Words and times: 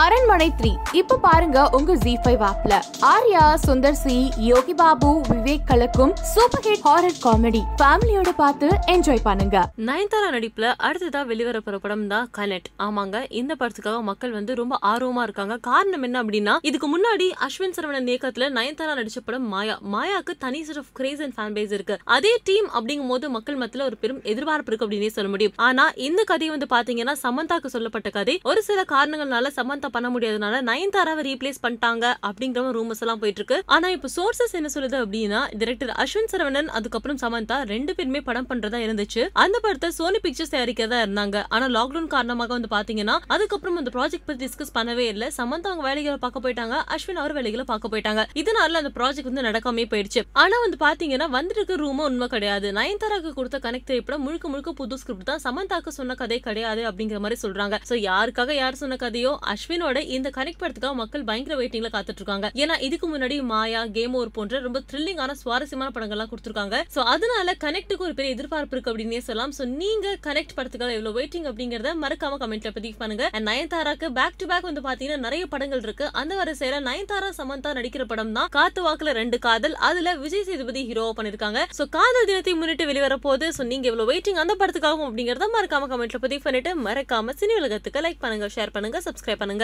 அரண்மனை 0.00 0.46
த்ரீ. 0.58 0.70
இப்ப 0.98 1.16
பாருங்க 1.24 1.62
உங்க 1.76 1.94
ஜி 2.02 2.12
ஃபைவ் 2.24 2.42
ஆப்ல 2.50 2.74
ஆர்யா 3.08 3.42
சுந்தர் 3.64 3.98
சி 4.02 4.14
யோகி 4.50 4.74
பாபு 4.78 5.10
விவேக் 5.30 5.66
கலக்கும் 5.70 6.12
சூப்பர் 6.30 6.62
ஹிட் 6.66 6.84
ஹாரர் 6.86 7.18
காமெடி 7.24 7.60
ஃபேமிலியோட 7.80 8.30
பார்த்து 8.38 8.68
என்ஜாய் 8.92 9.20
பண்ணுங்க. 9.26 9.56
நயன்தாரா 9.88 10.28
நடிப்புல 10.36 10.68
அடுத்ததா 10.88 11.22
வெளிவர 11.32 11.60
போற 11.66 11.80
படம் 11.82 12.06
தான் 12.12 12.30
கனெக்ட். 12.38 12.70
ஆமாங்க 12.86 13.20
இந்த 13.40 13.56
படத்துக்காக 13.62 13.98
மக்கள் 14.08 14.32
வந்து 14.38 14.54
ரொம்ப 14.62 14.78
ஆர்வமா 14.92 15.24
இருக்காங்க. 15.28 15.58
காரணம் 15.68 16.06
என்ன 16.08 16.22
அப்படின்னா 16.22 16.54
இதுக்கு 16.70 16.90
முன்னாடி 16.94 17.26
அஸ்வின் 17.48 17.76
சரவணன் 17.78 18.10
இயக்கத்துல 18.12 18.48
நயன்தாரா 18.56 18.94
நடிச்ச 19.00 19.22
படம் 19.28 19.46
மாயா. 19.56 19.76
மாயாக்கு 19.96 20.36
தனி 20.46 20.62
set 20.70 20.80
of 20.84 20.90
grace 21.00 21.22
and 21.26 21.36
fan 21.36 21.54
base 21.58 21.76
இருக்கு. 21.78 21.98
அதே 22.16 22.34
டீம் 22.50 22.70
அப்படிங்கும் 22.78 23.14
போது 23.16 23.32
மக்கள் 23.36 23.60
மத்தியில 23.64 23.88
ஒரு 23.90 24.00
பெரும் 24.04 24.24
எதிர்பார்ப்பு 24.34 24.72
இருக்கு 24.72 24.88
அப்படின்னே 24.88 25.12
சொல்ல 25.18 25.34
முடியும். 25.36 25.54
ஆனா 25.68 25.86
இந்த 26.08 26.24
கதை 26.32 26.50
வந்து 26.56 26.72
பாத்தீங்கன்னா 26.74 27.16
சமந்தாக்கு 27.26 27.74
சொல்லப்பட்ட 27.76 28.16
கதை. 28.18 28.36
ஒரு 28.52 28.62
சில 28.70 28.86
காரணங்கள்னால 28.96 29.54
சமந்தா 29.60 29.80
பண்ண 29.90 30.08
முடியாதனால 30.10 30.60
நயன்தாராவை 30.70 31.22
ரீப்ளேஸ் 31.28 31.62
பண்ணிட்டாங்க 31.64 32.04
அப்படிங்கிற 32.28 32.70
ரூமர்ஸ் 32.78 33.02
எல்லாம் 33.04 33.20
போயிட்டு 33.22 33.40
இருக்கு 33.42 33.58
ஆனா 33.74 33.88
இப்போ 33.96 34.08
சோர்சஸ் 34.16 34.54
என்ன 34.58 34.70
சொல்லுது 34.74 34.98
அப்படின்னா 35.04 35.40
டைரக்டர் 35.60 35.92
அஸ்வின் 36.04 36.30
சரவணன் 36.32 36.68
அதுக்கப்புறம் 36.78 37.18
சமந்தா 37.22 37.62
ரெண்டு 37.72 37.94
பேருமே 37.94 38.20
படம் 38.28 38.48
பண்றதா 38.50 38.78
இருந்துச்சு. 38.86 39.28
அந்த 39.32 39.58
படத்தை 39.64 39.90
சோனி 39.90 40.18
பிக்சர்ஸ் 40.24 40.52
தயாரிக்கிறதா 40.54 40.98
இருந்தாங்க. 41.04 41.44
ஆனா 41.48 41.66
லாக்டவுன் 41.66 42.06
காரணமாக 42.06 42.52
வந்து 42.56 42.70
பாத்தீங்கன்னா 42.76 43.16
அதுக்கப்புறம் 43.34 43.76
அந்த 43.80 43.90
ப்ராஜெக்ட் 43.96 44.26
பத்தி 44.26 44.46
டிஸ்கஸ் 44.46 44.74
பண்ணவே 44.78 45.06
இல்ல. 45.12 45.30
சமந்தா 45.38 45.70
அவங்க 45.70 45.84
வேலைகளை 45.88 46.18
பார்க்க 46.24 46.44
போயிட்டாங்க 46.44 46.76
அஸ்வின் 46.94 47.16
அவர் 47.16 47.32
வேலைகளை 47.32 47.64
பார்க்க 47.72 47.92
போயிட்டாங்க. 47.94 48.24
இதனால 48.42 48.80
அந்த 48.82 48.92
ப்ராஜெக்ட் 48.98 49.30
வந்து 49.30 49.46
நடக்காமே 49.48 49.86
போயிடுச்சு. 49.92 50.22
ஆனா 50.32 50.58
வந்து 50.64 50.78
பாத்தீங்கன்னா 50.86 51.28
வந்துருக்க 51.38 51.76
ரூமும் 51.82 52.06
உண்மை 52.10 52.26
கிடையாது. 52.26 52.72
நயன்தாராக்கு 52.72 53.32
கொடுத்த 53.38 53.58
கனெக்ட் 53.58 53.88
திரைப்படம் 53.90 54.22
முழுக்க 54.26 54.48
முழுக்க 54.48 54.72
புது 54.72 54.98
ஸ்கிரிப்ட் 54.98 55.28
தான் 55.30 55.42
சமந்தாக்கு 55.46 55.88
சொன்ன 55.98 56.14
கதை 56.14 56.40
கிடையாது 56.40 56.82
அப்படிங்கிற 56.90 57.18
மாதிரி 57.24 57.40
சொல்றாங்க. 57.44 57.78
சோ 57.88 57.94
யாருக்காக 58.10 58.54
யார் 58.54 58.80
சொன்ன 58.82 58.96
கதையோ 59.04 59.32
அஸ்வின் 59.52 59.71
அஸ்வினோட 59.72 60.00
இந்த 60.14 60.28
கனெக்ட் 60.36 60.60
படத்துக்காக 60.62 60.96
மக்கள் 61.00 61.22
பயங்கர 61.28 61.54
வெயிட்டிங்ல 61.58 61.88
காத்துட்டு 61.92 62.20
இருக்காங்க 62.20 62.46
ஏன்னா 62.62 62.74
இதுக்கு 62.86 63.06
முன்னாடி 63.12 63.36
மாயா 63.50 63.82
கேம் 63.94 64.14
ஓவர் 64.18 64.32
போன்ற 64.36 64.58
ரொம்ப 64.64 64.78
த்ரில்லிங்கான 64.90 65.36
சுவாரஸ்யமான 65.42 65.88
படங்கள்லாம் 65.96 66.30
கொடுத்துருக்காங்க. 66.32 66.76
சோ 66.94 67.00
அதனால 67.12 67.54
கனெக்ட்டுக்கு 67.64 68.04
ஒரு 68.08 68.14
பெரிய 68.18 68.34
எதிர்பார்ப்பு 68.36 68.74
இருக்கு 68.76 68.90
அப்படின்னே 68.92 69.20
சொல்லலாம். 69.28 69.52
சோ 69.58 69.64
நீங்க 69.82 70.12
கனெக்ட் 70.26 70.52
படத்துக்காக 70.58 70.92
எவ்வளவு 70.96 71.16
வெயிட்டிங் 71.18 71.46
அப்படிங்கறத 71.50 71.94
மறக்காம 72.02 72.38
கமெண்ட்ல 72.42 72.72
பதிவு 72.78 72.96
பண்ணுங்க. 73.02 73.30
நயன்தாராக்கு 73.48 74.10
பேக் 74.18 74.36
டு 74.42 74.48
பேக் 74.52 74.68
வந்து 74.70 74.82
பாத்தீங்கன்னா 74.88 75.24
நிறைய 75.26 75.46
படங்கள் 75.54 75.82
இருக்கு. 75.86 76.08
அந்த 76.22 76.32
வரிசையில 76.40 76.82
நயன்தாரா 76.88 77.30
சமந்தா 77.40 77.72
நடிக்கிற 77.78 78.06
படம் 78.12 78.34
தான் 78.38 78.52
காத்து 78.58 78.82
வாக்குல 78.88 79.16
ரெண்டு 79.20 79.40
காதல். 79.48 79.78
அதுல 79.90 80.14
விஜய் 80.24 80.46
சேதுபதி 80.50 80.82
ஹீரோவா 80.90 81.14
பண்ணிருக்காங்க. 81.20 81.62
சோ 81.78 81.88
காதல் 81.98 82.28
தினத்தை 82.32 82.56
முன்னிட்டு 82.60 82.90
வெளிவர 82.92 83.18
போது 83.26 83.48
சோ 83.58 83.64
நீங்க 83.72 83.90
எவ்வளவு 83.92 84.10
வெயிட்டிங் 84.12 84.42
அந்த 84.44 84.56
படத்துக்காகவும் 84.60 85.08
அப்படிங்கறத 85.10 85.50
மறக்காம 85.56 85.90
கமெண்ட்ல 85.94 86.22
பதிவு 86.26 86.44
பண்ணிட்டு 86.46 86.72
மறக்காம 86.88 87.36
சினி 87.42 87.56
உலகத்துக்கு 87.62 88.06
லைக் 88.08 88.22
பண்ணுங்க 88.26 88.52
ஷேர் 88.58 88.76
பண்ணுங்க 88.78 89.00
சப்ஸ்கிரைப் 89.08 89.42
பண்ணுங்க. 89.42 89.60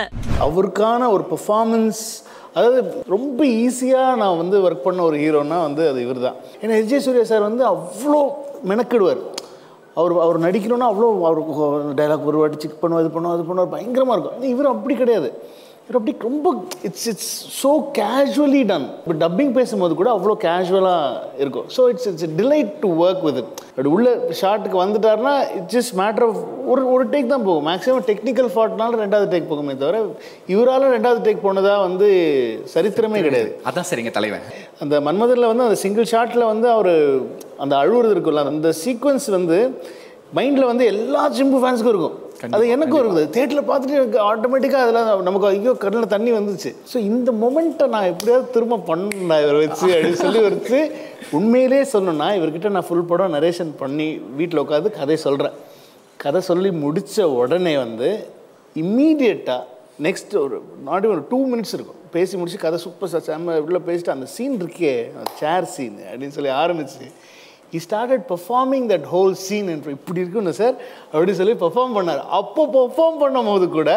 அவருக்கான 0.47 1.11
ஒரு 1.15 1.25
பெர்ஃபார்மன்ஸ் 1.33 2.03
அதாவது 2.57 2.81
ரொம்ப 3.15 3.41
ஈஸியாக 3.65 4.19
நான் 4.21 4.39
வந்து 4.43 4.57
ஒர்க் 4.67 4.87
பண்ண 4.87 5.03
ஒரு 5.09 5.17
ஹீரோனா 5.25 5.59
வந்து 5.69 5.83
அது 5.91 5.99
இவர் 6.07 6.21
தான் 6.27 6.39
ஏன்னா 6.63 6.77
எஸ் 6.81 7.05
சூர்யா 7.07 7.25
சார் 7.33 7.49
வந்து 7.49 7.65
அவ்வளோ 7.73 8.21
மெனக்கிடுவார். 8.71 9.21
அவர் 10.01 10.13
அவர் 10.25 10.39
நடிக்கணும்னா 10.47 10.89
அவ்வளோ 10.93 11.09
அவருக்கு 11.29 11.95
டைலாக் 12.01 12.29
ஒரு 12.31 12.39
வாட்டி 12.41 12.59
செக் 12.63 12.81
பண்ணுவோம் 12.83 13.03
இது 13.05 13.11
பண்ணுவோம் 13.15 13.37
அது 13.37 13.47
பண்ணுவார் 13.49 13.75
பயங்கரமாக 13.77 14.17
இருக்கும். 14.17 14.51
இவர் 14.55 14.73
அப்படி 14.75 14.95
கிடையாது. 15.03 15.31
இவர் 15.89 15.99
அப்படி 15.99 16.13
ரொம்ப 16.27 16.49
it's 16.87 17.07
it's 17.11 17.31
so 17.61 17.71
casually 17.99 18.61
done 18.71 18.85
இப்போ 19.03 19.15
டப்பிங் 19.23 19.53
பேசும்போது 19.59 19.93
கூட 20.01 20.09
அவ்வளோ 20.17 20.35
கேஷுவலாக 20.43 21.39
இருக்கும். 21.43 21.67
So 21.77 21.83
it's 21.93 22.09
it's 22.11 22.27
delight 22.41 22.73
to 22.83 22.89
work 23.05 23.23
with 23.27 23.39
it 23.43 23.53
அப்படி 23.71 23.91
உள்ள 23.97 24.11
ஷார்ட்டுக்கு 24.41 24.79
வந்துட்டாருன்னா 24.83 25.33
இட்ஸ் 25.59 25.73
ஜஸ்ட் 25.77 25.95
மேட்டர் 26.03 26.27
ஆஃப் 26.29 26.41
ஒரு 26.73 26.83
ஒரு 26.95 27.07
டேக் 27.15 27.33
தான் 27.33 27.47
போகும். 27.49 27.67
மேக்ஸிமம் 27.71 28.05
டெக்னிக்கல் 28.11 28.51
ஃபால்ட்னால 28.57 29.01
ரெண்டாவது 29.05 29.31
டேக் 29.35 29.49
போகுமே 29.53 29.77
தவிர 29.85 30.03
இவரால் 30.55 30.87
ரெண்டாவது 30.97 31.23
டேக் 31.29 31.43
போனதாக 31.47 31.81
வந்து 31.87 32.09
சரித்திரமே 32.75 33.25
கிடையாது. 33.29 33.51
அதான் 33.71 33.89
சரிங்க 33.93 34.15
தலைவன். 34.19 34.47
அந்த 34.85 34.95
மன்மதரில் 35.09 35.51
வந்து 35.53 35.67
அந்த 35.71 35.81
சிங்கிள் 35.87 36.11
ஷாட்டில் 36.15 36.51
வந்து 36.53 36.71
அவர் 36.77 36.95
அந்த 37.65 37.75
அழுவுறது 37.83 38.15
இருக்குல்ல 38.17 38.49
அந்த 38.55 38.75
சீக்வன்ஸ் 38.85 39.31
வந்து 39.39 39.61
மைண்டில் 40.37 40.71
வந்து 40.73 40.87
எல்லா 40.95 41.25
சிம்பு 41.41 41.59
ஃபேன்ஸுக்கும் 41.61 41.95
இருக்கும். 41.97 42.17
அது 42.57 42.65
எனக்கும் 42.75 43.01
இருக்குது. 43.03 43.23
தேட்டரில் 43.35 43.69
பார்த்துட்டு 43.69 43.97
எனக்கு 44.01 44.19
ஆட்டோமேட்டிக்காக 44.31 44.83
அதில் 44.85 45.25
நமக்கு 45.29 45.47
ஐயோ 45.51 45.73
கண்ணில் 45.85 46.13
தண்ணி 46.15 46.31
வந்துச்சு. 46.37 46.71
ஸோ 46.91 46.97
இந்த 47.11 47.31
மொமெண்ட்டை 47.43 47.87
நான் 47.95 48.11
எப்படியாவது 48.13 48.53
திரும்ப 48.57 48.81
பண்ணேன் 48.91 49.41
இவரை 49.45 49.59
வச்சு 49.65 49.87
அப்படின்னு 49.95 50.21
சொல்லி 50.25 50.43
வச்சு 50.49 50.81
உண்மையிலே 51.39 51.81
சொல்லணும்னா 51.95 52.29
இவர்கிட்ட 52.39 52.71
நான் 52.77 52.87
ஃபுல் 52.89 53.09
படம் 53.13 53.35
நரேஷன் 53.39 53.73
பண்ணி 53.83 54.09
வீட்டில் 54.41 54.63
உட்காந்து 54.65 54.93
கதை 55.01 55.17
சொல்கிறேன் 55.27 55.57
கதை 56.25 56.43
சொல்லி 56.51 56.71
முடித்த 56.85 57.29
உடனே 57.41 57.75
வந்து 57.85 58.11
இம்மீடியட்டாக 58.77 59.65
நெக்ஸ்ட் 60.07 60.35
ஒரு 60.45 60.57
நாட் 60.89 61.07
ஒரு 61.13 61.23
டூ 61.31 61.39
மினிட்ஸ் 61.53 61.75
இருக்கும். 61.77 62.01
பேசி 62.17 62.35
முடிச்சு 62.41 62.59
கதை 62.65 62.79
சூப்பர் 62.85 63.11
சார் 63.13 63.25
செம்ம 63.29 63.57
உள்ள 63.65 63.79
பேசிட்டு 63.89 64.13
அந்த 64.15 64.27
சீன் 64.35 64.55
இருக்கே 64.63 64.93
சேர் 65.41 65.67
சீன் 65.75 65.99
அப்படின்னு 66.11 66.37
சொல்லி 66.37 66.53
ஆரம்பிச்சு 66.63 67.07
he 67.73 67.81
started 67.87 68.25
performing 68.33 68.85
that 68.93 69.07
whole 69.15 69.35
scene 69.47 69.69
என்று 69.75 69.95
இப்படி 69.99 70.23
இருக்குன்னு 70.23 70.55
சார் 70.61 70.77
அப்படி 71.13 71.35
சொல்லி 71.41 71.55
பெர்ஃபார்ம் 71.65 71.97
பண்ணார். 71.99 72.23
அப்போ 72.41 72.65
பெர்ஃபார்ம் 72.79 73.21
பண்ணும்போது 73.25 73.69
கூட 73.79 73.91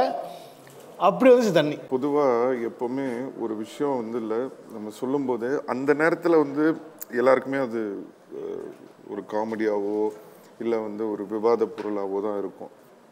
அப்படி 1.09 1.29
வந்துச்சு 1.31 1.53
தண்ணி. 1.59 1.77
பொதுவாக 1.93 2.57
எப்போவுமே 2.69 3.07
ஒரு 3.43 3.53
விஷயம் 3.63 3.95
வந்து 4.01 4.17
இல்லை 4.23 4.39
நம்ம 4.73 4.91
சொல்லும்போது 5.01 5.47
அந்த 5.73 5.93
நேரத்தில் 6.01 6.41
வந்து 6.43 6.65
எல்லாருக்குமே 7.21 7.61
அது 7.67 7.81
ஒரு 9.13 9.23
காமெடியாவோ 9.33 9.97
இல்லை 10.63 10.77
வந்து 10.87 11.03
ஒரு 11.13 11.23
விவாத 11.31 11.67
பொருளாவோ 11.77 12.19
தான் 12.27 12.37
இருக்கும். 12.43 12.71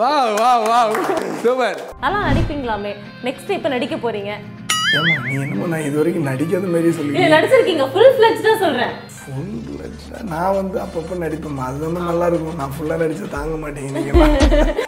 wow 0.00 0.30
வாவ் 0.40 0.64
வாவ் 0.70 0.94
சூப்பர் 1.42 1.78
நல்லா 2.02 2.18
நடிப்பீங்களாமே? 2.28 2.92
நெக்ஸ்ட் 3.26 3.50
இப்ப 3.56 3.68
நடிக்க 3.74 3.94
போறீங்க. 4.04 4.30
ஏமா 4.96 5.14
நீ 5.26 5.34
என்னமோ 5.44 5.66
நான் 5.72 5.84
இது 5.88 5.96
வரைக்கும் 6.00 6.26
நடிக்காத 6.30 6.66
மாதிரி 6.74 6.90
சொல்லி 6.98 7.14
இல்ல 7.18 7.28
நடிச்சிருக்கீங்க. 7.36 7.84
ஃபுல் 7.92 8.12
ஃபிளெஜ்டா 8.16 8.52
சொல்றேன். 8.64 8.92
ஃபுல் 9.18 10.28
நான் 10.32 10.56
வந்து 10.58 10.76
அப்பப்போ 10.84 11.20
நடிப்பேன் 11.24 11.62
அது 11.68 11.80
வந்து 11.86 12.02
நல்லா 12.10 12.28
இருக்கும். 12.30 12.60
நான் 12.62 12.74
ஃபுல்லாக 12.76 13.02
நடிச்சா 13.04 13.28
தாங்க 13.38 13.56
மாட்டேங்க 13.64 13.92
நீங்களாம் 13.98 14.36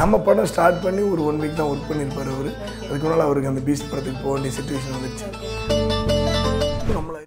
நம்ம 0.00 0.18
படம் 0.26 0.50
ஸ்டார்ட் 0.50 0.78
பண்ணி 0.84 1.02
ஒரு 1.12 1.22
ஒன் 1.30 1.40
வீக் 1.42 1.58
தான் 1.58 1.70
ஒர்க் 1.72 1.88
பண்ணியிருப்பார் 1.88 2.30
அவர். 2.34 2.50
அதுக்கு 2.86 3.04
முன்னால் 3.06 3.26
அவருக்கு 3.26 3.52
அந்த 3.52 3.62
பீஸ்ட் 3.66 3.90
படத்துக்கு 3.92 4.24
போக 4.24 4.32
வேண்டிய 4.34 4.52
சுச்சுவேஷன் 4.58 4.96
வந்துச்சு. 4.98 5.26